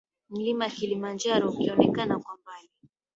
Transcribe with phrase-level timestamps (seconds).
[0.29, 2.69] Mlima Kilimanjaro ukionekana kwa mbali